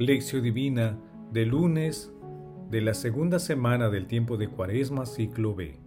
[0.00, 0.98] Lección Divina
[1.30, 2.10] de lunes
[2.70, 5.78] de la segunda semana del tiempo de Cuaresma, ciclo B.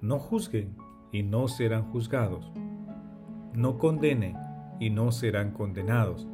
[0.00, 0.74] No juzguen
[1.12, 2.50] y no serán juzgados.
[3.54, 4.34] No condenen
[4.80, 6.26] y no serán condenados.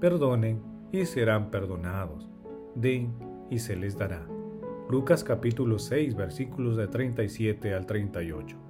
[0.00, 2.28] Perdonen y serán perdonados.
[2.74, 3.14] Den
[3.48, 4.26] y se les dará.
[4.88, 8.69] Lucas capítulo 6 versículos de 37 al 38.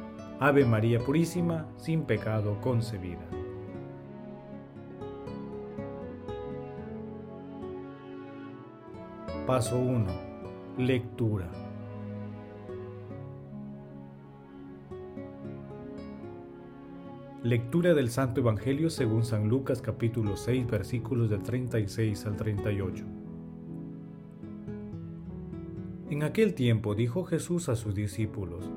[0.43, 3.29] Ave María Purísima, sin pecado concebida.
[9.45, 10.07] Paso 1.
[10.79, 11.47] Lectura.
[17.43, 23.05] Lectura del Santo Evangelio según San Lucas capítulo 6 versículos del 36 al 38.
[26.09, 28.71] En aquel tiempo dijo Jesús a sus discípulos,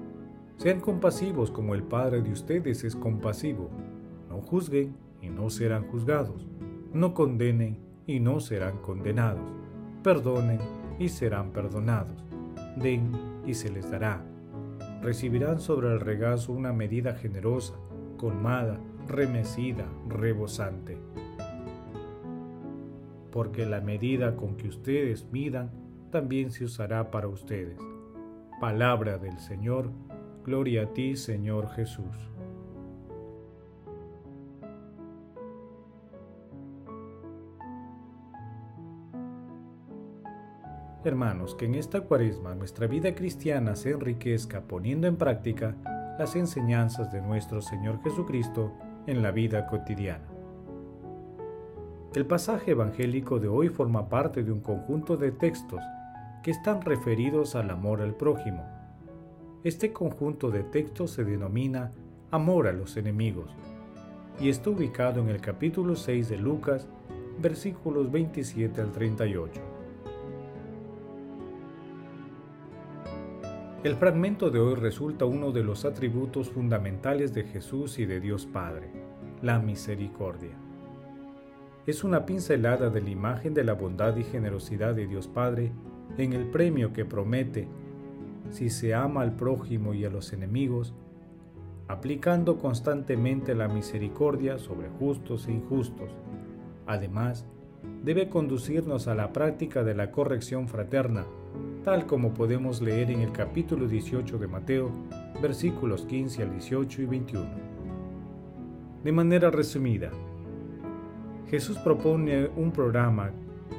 [0.56, 3.70] sean compasivos como el Padre de ustedes es compasivo.
[4.28, 6.46] No juzguen y no serán juzgados.
[6.92, 9.52] No condenen y no serán condenados.
[10.02, 10.60] Perdonen
[10.98, 12.24] y serán perdonados.
[12.76, 13.10] Den
[13.46, 14.24] y se les dará.
[15.02, 17.74] Recibirán sobre el regazo una medida generosa,
[18.16, 20.96] colmada, remecida, rebosante.
[23.30, 25.70] Porque la medida con que ustedes midan
[26.10, 27.76] también se usará para ustedes.
[28.60, 29.90] Palabra del Señor
[30.44, 32.14] Gloria a ti, Señor Jesús.
[41.02, 45.76] Hermanos, que en esta cuaresma nuestra vida cristiana se enriquezca poniendo en práctica
[46.18, 48.72] las enseñanzas de nuestro Señor Jesucristo
[49.06, 50.28] en la vida cotidiana.
[52.14, 55.80] El pasaje evangélico de hoy forma parte de un conjunto de textos
[56.42, 58.73] que están referidos al amor al prójimo
[59.64, 61.90] este conjunto de textos se denomina
[62.30, 63.50] Amor a los enemigos
[64.38, 66.86] y está ubicado en el capítulo 6 de Lucas,
[67.40, 69.62] versículos 27 al 38.
[73.84, 78.44] El fragmento de hoy resulta uno de los atributos fundamentales de Jesús y de Dios
[78.44, 78.90] Padre,
[79.40, 80.58] la misericordia.
[81.86, 85.72] Es una pincelada de la imagen de la bondad y generosidad de Dios Padre
[86.18, 87.66] en el premio que promete
[88.50, 90.94] si se ama al prójimo y a los enemigos,
[91.88, 96.10] aplicando constantemente la misericordia sobre justos e injustos.
[96.86, 97.46] Además,
[98.02, 101.26] debe conducirnos a la práctica de la corrección fraterna,
[101.84, 104.90] tal como podemos leer en el capítulo 18 de Mateo,
[105.42, 107.46] versículos 15 al 18 y 21.
[109.02, 110.10] De manera resumida,
[111.50, 113.30] Jesús propone un programa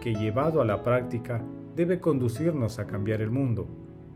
[0.02, 1.42] que llevado a la práctica
[1.76, 3.68] debe conducirnos a cambiar el mundo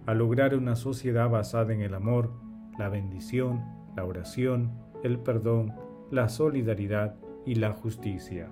[0.06, 2.32] a lograr una sociedad basada en el amor,
[2.78, 3.64] la bendición,
[3.96, 4.72] la oración,
[5.04, 5.74] el perdón,
[6.12, 7.16] la solidaridad
[7.46, 8.50] y la justicia.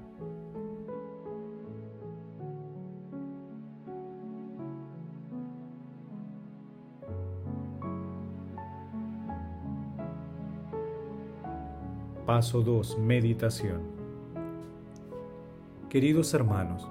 [12.26, 13.00] Paso 2.
[13.00, 13.82] Meditación.
[15.90, 16.90] Queridos hermanos,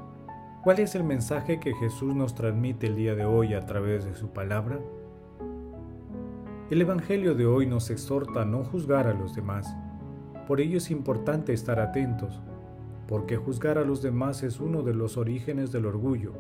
[0.67, 4.17] ¿Cuál es el mensaje que Jesús nos transmite el día de hoy a través de
[4.17, 4.81] su palabra?
[6.71, 9.77] El Evangelio de hoy nos exhorta a no juzgar a los demás.
[10.49, 12.43] Por ello es importante estar atentos,
[13.07, 16.33] porque juzgar a los demás es uno de los orígenes del orgullo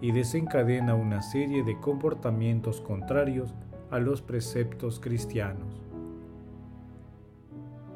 [0.00, 3.54] y desencadena una serie de comportamientos contrarios
[3.92, 5.80] a los preceptos cristianos.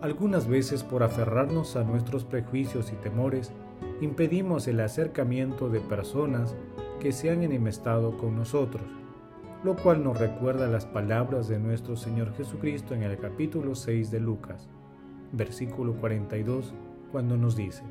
[0.01, 3.53] Algunas veces por aferrarnos a nuestros prejuicios y temores,
[4.03, 6.57] impedimos el acercamiento de personas
[6.99, 8.83] que se han enemestado con nosotros,
[9.63, 14.19] lo cual nos recuerda las palabras de nuestro Señor Jesucristo en el capítulo 6 de
[14.19, 14.69] Lucas,
[15.31, 16.75] versículo 42,
[17.13, 17.85] cuando nos dice,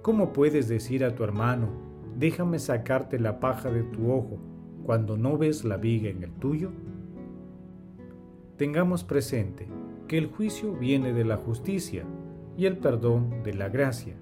[0.00, 1.68] ¿Cómo puedes decir a tu hermano,
[2.16, 4.38] déjame sacarte la paja de tu ojo,
[4.84, 6.70] cuando no ves la viga en el tuyo?
[8.56, 9.66] Tengamos presente
[10.06, 12.04] que el juicio viene de la justicia
[12.56, 14.14] y el perdón de la gracia.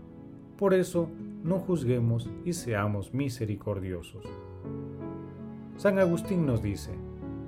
[0.61, 1.09] Por eso,
[1.43, 4.27] no juzguemos y seamos misericordiosos.
[5.79, 6.91] San Agustín nos dice,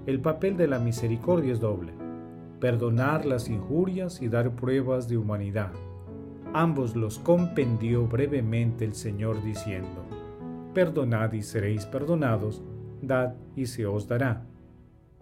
[0.07, 1.93] el papel de la misericordia es doble,
[2.59, 5.73] perdonar las injurias y dar pruebas de humanidad.
[6.55, 10.07] Ambos los compendió brevemente el Señor diciendo,
[10.73, 12.63] Perdonad y seréis perdonados,
[13.03, 14.47] dad y se os dará.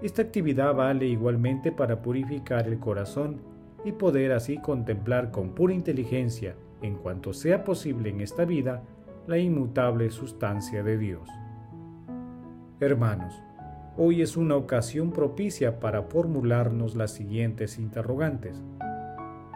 [0.01, 3.41] Esta actividad vale igualmente para purificar el corazón
[3.85, 8.83] y poder así contemplar con pura inteligencia, en cuanto sea posible en esta vida,
[9.27, 11.29] la inmutable sustancia de Dios.
[12.81, 13.43] Hermanos,
[13.97, 18.63] hoy es una ocasión propicia para formularnos las siguientes interrogantes.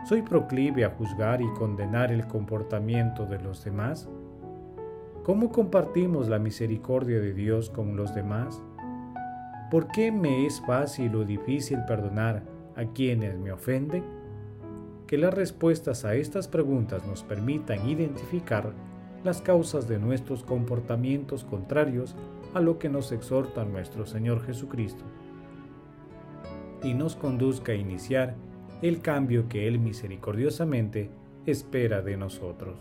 [0.06, 4.09] ¿Soy proclive a juzgar y condenar el comportamiento de los demás?
[5.23, 8.62] ¿Cómo compartimos la misericordia de Dios con los demás?
[9.71, 12.43] ¿Por qué me es fácil o difícil perdonar
[12.76, 14.05] a quienes me ofenden?
[15.14, 18.72] Que las respuestas a estas preguntas nos permitan identificar
[19.22, 22.16] las causas de nuestros comportamientos contrarios
[22.52, 25.05] a lo que nos exhorta nuestro Señor Jesucristo
[26.82, 28.34] y nos conduzca a iniciar
[28.82, 31.11] el cambio que Él misericordiosamente
[31.46, 32.76] espera de nosotros.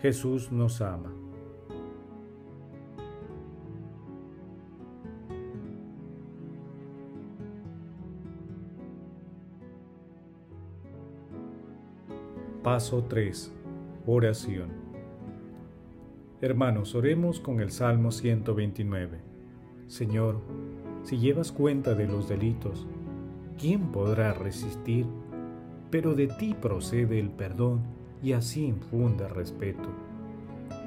[0.00, 1.12] Jesús nos ama.
[12.70, 13.52] Paso 3.
[14.06, 14.68] Oración.
[16.40, 19.18] Hermanos, oremos con el Salmo 129.
[19.88, 20.40] Señor,
[21.02, 22.86] si llevas cuenta de los delitos,
[23.58, 25.04] ¿quién podrá resistir?
[25.90, 27.80] Pero de ti procede el perdón
[28.22, 29.88] y así infunde respeto.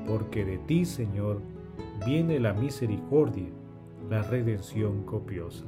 [0.07, 1.41] Porque de ti, Señor,
[2.05, 3.49] viene la misericordia,
[4.09, 5.65] la redención copiosa.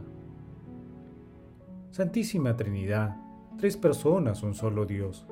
[1.91, 3.17] Santísima Trinidad,
[3.57, 5.27] tres personas, un solo Dios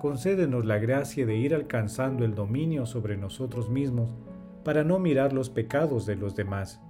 [0.00, 4.10] concédenos la gracia de ir alcanzando el dominio sobre nosotros mismos
[4.64, 6.80] para no mirar los pecados de los demás,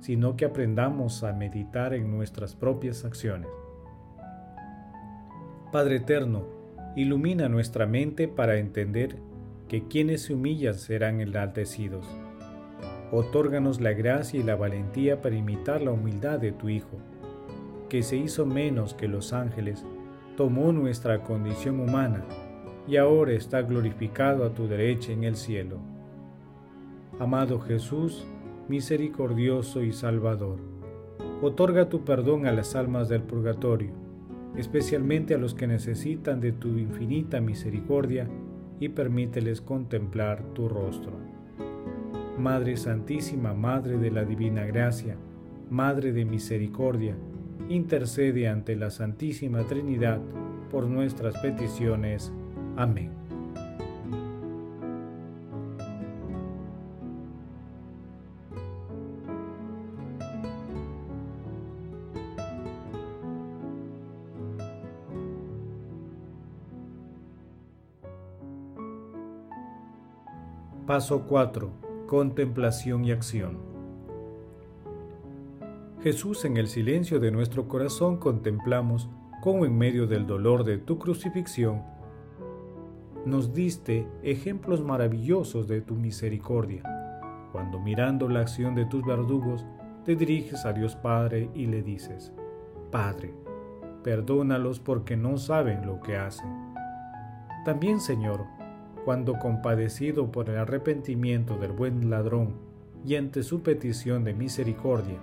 [0.00, 3.48] sino que aprendamos a meditar en nuestras propias acciones.
[5.70, 6.44] Padre Eterno,
[6.96, 9.16] ilumina nuestra mente para entender
[9.68, 12.06] que quienes se humillan serán enaltecidos.
[13.10, 16.98] Otórganos la gracia y la valentía para imitar la humildad de tu Hijo,
[17.88, 19.86] que se hizo menos que los ángeles,
[20.36, 22.24] tomó nuestra condición humana
[22.88, 25.78] y ahora está glorificado a tu derecha en el cielo.
[27.18, 28.24] Amado Jesús,
[28.68, 30.58] misericordioso y salvador,
[31.42, 33.92] otorga tu perdón a las almas del purgatorio,
[34.56, 38.28] especialmente a los que necesitan de tu infinita misericordia
[38.80, 41.12] y permíteles contemplar tu rostro.
[42.38, 45.16] Madre Santísima, Madre de la Divina Gracia,
[45.70, 47.14] Madre de Misericordia,
[47.74, 50.20] intercede ante la Santísima Trinidad
[50.70, 52.32] por nuestras peticiones.
[52.76, 53.10] Amén.
[70.86, 71.70] Paso 4.
[72.06, 73.71] Contemplación y acción.
[76.02, 79.08] Jesús, en el silencio de nuestro corazón contemplamos
[79.40, 81.84] cómo en medio del dolor de tu crucifixión
[83.24, 86.82] nos diste ejemplos maravillosos de tu misericordia,
[87.52, 89.64] cuando mirando la acción de tus verdugos
[90.04, 92.32] te diriges a Dios Padre y le dices,
[92.90, 93.32] Padre,
[94.02, 96.50] perdónalos porque no saben lo que hacen.
[97.64, 98.44] También, Señor,
[99.04, 102.56] cuando compadecido por el arrepentimiento del buen ladrón
[103.06, 105.20] y ante su petición de misericordia,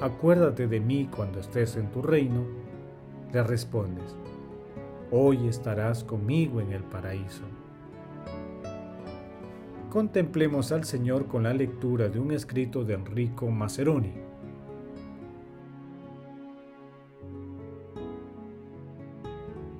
[0.00, 2.44] acuérdate de mí cuando estés en tu reino,
[3.32, 4.16] le respondes,
[5.10, 7.44] hoy estarás conmigo en el paraíso.
[9.90, 14.12] Contemplemos al Señor con la lectura de un escrito de Enrico Maceroni.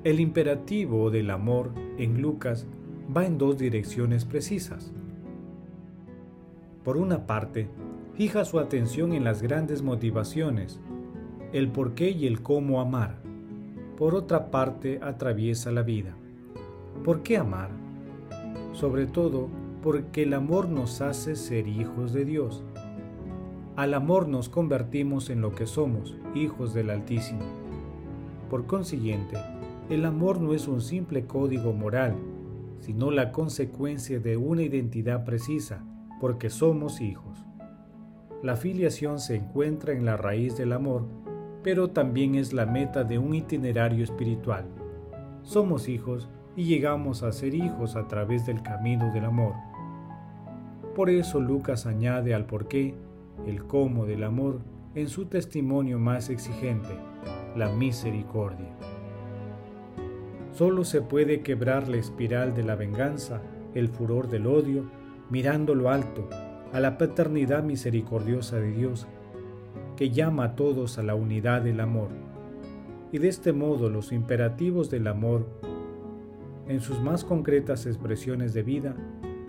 [0.04, 2.66] El imperativo del amor en Lucas
[3.14, 4.92] va en dos direcciones precisas.
[6.84, 7.68] Por una parte,
[8.14, 10.80] fija su atención en las grandes motivaciones,
[11.52, 13.24] el por qué y el cómo amar
[13.96, 16.16] por otra parte atraviesa la vida.
[17.04, 17.70] ¿Por qué amar?
[18.72, 19.48] Sobre todo
[19.82, 22.64] porque el amor nos hace ser hijos de Dios.
[23.76, 27.42] Al amor nos convertimos en lo que somos, hijos del Altísimo.
[28.50, 29.36] Por consiguiente,
[29.90, 32.16] el amor no es un simple código moral,
[32.78, 35.84] sino la consecuencia de una identidad precisa,
[36.20, 37.43] porque somos hijos.
[38.44, 41.04] La filiación se encuentra en la raíz del amor
[41.64, 44.66] pero también es la meta de un itinerario espiritual.
[45.42, 49.54] Somos hijos y llegamos a ser hijos a través del camino del amor.
[50.94, 52.94] Por eso Lucas añade al porqué,
[53.46, 54.60] el cómo del amor,
[54.94, 56.94] en su testimonio más exigente,
[57.56, 58.68] la misericordia.
[60.52, 63.40] Solo se puede quebrar la espiral de la venganza,
[63.74, 64.84] el furor del odio,
[65.30, 66.28] mirando lo alto,
[66.74, 69.06] a la paternidad misericordiosa de Dios,
[69.96, 72.08] que llama a todos a la unidad del amor.
[73.12, 75.46] Y de este modo los imperativos del amor,
[76.66, 78.96] en sus más concretas expresiones de vida,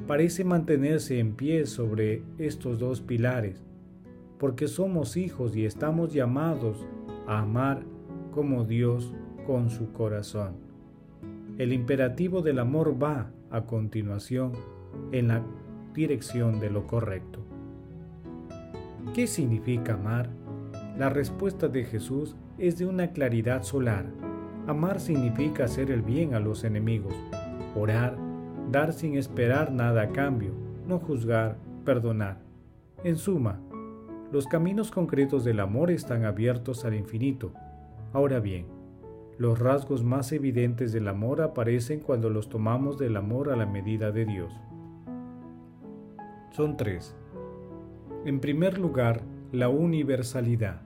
[0.06, 3.64] parece mantenerse en pie sobre estos dos pilares,
[4.38, 6.86] porque somos hijos y estamos llamados
[7.26, 7.82] a amar
[8.32, 9.16] como Dios
[9.48, 10.58] con su corazón.
[11.58, 14.52] El imperativo del amor va, a continuación,
[15.12, 15.44] en la
[15.96, 17.40] dirección de lo correcto.
[19.16, 20.30] ¿Qué significa amar?
[20.98, 24.06] La respuesta de Jesús es de una claridad solar.
[24.68, 27.16] Amar significa hacer el bien a los enemigos,
[27.76, 28.18] orar,
[28.72, 30.52] dar sin esperar nada a cambio,
[30.88, 32.40] no juzgar, perdonar.
[33.04, 33.60] En suma,
[34.32, 37.54] los caminos concretos del amor están abiertos al infinito.
[38.12, 38.66] Ahora bien,
[39.38, 44.12] los rasgos más evidentes del amor aparecen cuando los tomamos del amor a la medida
[44.12, 44.54] de Dios.
[46.56, 47.14] Son tres.
[48.24, 50.80] En primer lugar, la universalidad.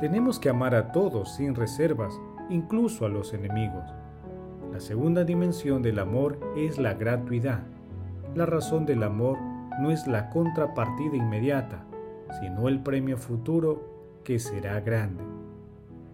[0.00, 3.84] Tenemos que amar a todos sin reservas, incluso a los enemigos.
[4.72, 7.64] La segunda dimensión del amor es la gratuidad.
[8.34, 9.36] La razón del amor
[9.78, 11.84] no es la contrapartida inmediata,
[12.40, 15.22] sino el premio futuro que será grande.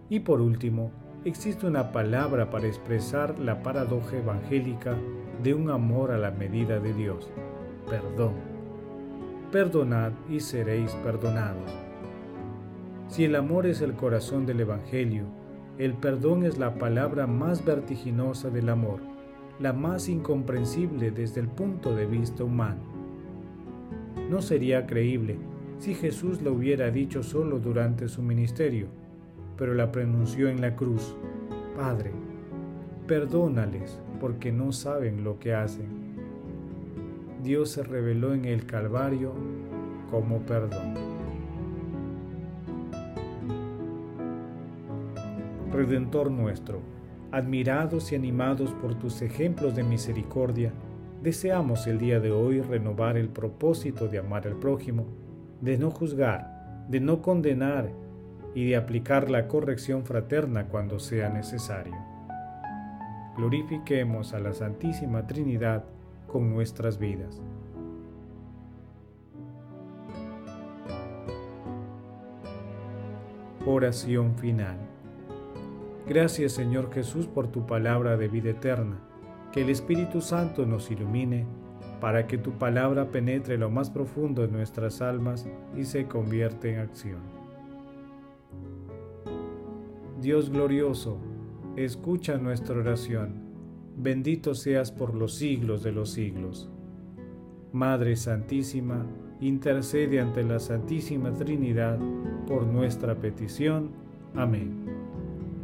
[0.09, 0.91] Y por último,
[1.23, 4.97] existe una palabra para expresar la paradoja evangélica
[5.41, 7.31] de un amor a la medida de Dios,
[7.89, 8.33] perdón.
[9.51, 11.71] Perdonad y seréis perdonados.
[13.07, 15.25] Si el amor es el corazón del Evangelio,
[15.77, 18.99] el perdón es la palabra más vertiginosa del amor,
[19.59, 22.81] la más incomprensible desde el punto de vista humano.
[24.29, 25.37] No sería creíble
[25.77, 28.87] si Jesús lo hubiera dicho solo durante su ministerio,
[29.57, 31.15] pero la pronunció en la cruz.
[31.75, 32.11] Padre,
[33.07, 36.02] perdónales porque no saben lo que hacen.
[37.43, 39.33] Dios se reveló en el Calvario
[40.09, 40.93] como perdón.
[45.73, 46.79] Redentor nuestro,
[47.31, 50.71] admirados y animados por tus ejemplos de misericordia,
[51.21, 55.05] deseamos el día de hoy renovar el propósito de amar al prójimo,
[55.59, 57.89] de no juzgar, de no condenar
[58.55, 61.95] y de aplicar la corrección fraterna cuando sea necesario.
[63.35, 65.83] Glorifiquemos a la Santísima Trinidad
[66.33, 67.39] con nuestras vidas.
[73.67, 74.77] Oración final.
[76.07, 78.99] Gracias Señor Jesús por tu palabra de vida eterna.
[79.51, 81.45] Que el Espíritu Santo nos ilumine
[82.01, 85.47] para que tu palabra penetre lo más profundo en nuestras almas
[85.77, 87.21] y se convierta en acción.
[90.19, 91.19] Dios glorioso,
[91.75, 93.52] escucha nuestra oración.
[93.95, 96.69] Bendito seas por los siglos de los siglos.
[97.71, 99.05] Madre Santísima,
[99.39, 101.99] intercede ante la Santísima Trinidad
[102.47, 103.91] por nuestra petición.
[104.35, 104.85] Amén.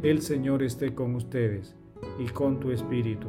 [0.02, 1.76] El Señor esté con ustedes
[2.18, 3.28] y con tu Espíritu.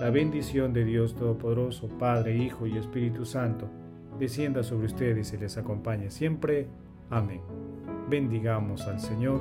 [0.00, 3.68] La bendición de Dios Todopoderoso, Padre, Hijo y Espíritu Santo,
[4.18, 6.68] descienda sobre ustedes y les acompañe siempre.
[7.10, 7.40] Amén.
[8.08, 9.40] Bendigamos al Señor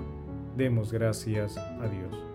[0.55, 2.34] Demos gracias a Dios.